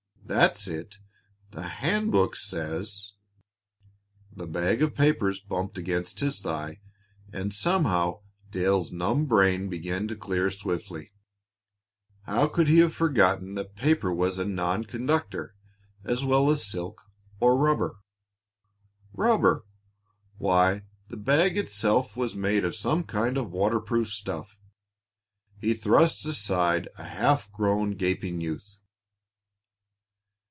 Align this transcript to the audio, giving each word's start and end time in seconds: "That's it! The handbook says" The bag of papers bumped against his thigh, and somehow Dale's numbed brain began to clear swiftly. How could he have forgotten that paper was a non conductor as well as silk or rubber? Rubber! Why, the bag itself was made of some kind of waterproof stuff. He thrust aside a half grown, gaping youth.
"That's 0.33 0.65
it! 0.65 0.95
The 1.51 1.67
handbook 1.67 2.37
says" 2.37 3.15
The 4.37 4.47
bag 4.47 4.81
of 4.81 4.95
papers 4.95 5.41
bumped 5.41 5.77
against 5.77 6.21
his 6.21 6.39
thigh, 6.39 6.79
and 7.33 7.53
somehow 7.53 8.21
Dale's 8.49 8.93
numbed 8.93 9.27
brain 9.27 9.67
began 9.67 10.07
to 10.07 10.15
clear 10.15 10.49
swiftly. 10.49 11.11
How 12.21 12.47
could 12.47 12.69
he 12.69 12.77
have 12.79 12.93
forgotten 12.93 13.55
that 13.55 13.75
paper 13.75 14.13
was 14.13 14.39
a 14.39 14.45
non 14.45 14.85
conductor 14.85 15.53
as 16.05 16.23
well 16.23 16.49
as 16.49 16.65
silk 16.65 17.01
or 17.41 17.57
rubber? 17.57 17.97
Rubber! 19.11 19.65
Why, 20.37 20.83
the 21.09 21.17
bag 21.17 21.57
itself 21.57 22.15
was 22.15 22.37
made 22.37 22.63
of 22.63 22.73
some 22.73 23.03
kind 23.03 23.37
of 23.37 23.51
waterproof 23.51 24.13
stuff. 24.13 24.55
He 25.57 25.73
thrust 25.73 26.25
aside 26.25 26.87
a 26.97 27.03
half 27.03 27.51
grown, 27.51 27.97
gaping 27.97 28.39
youth. 28.39 28.77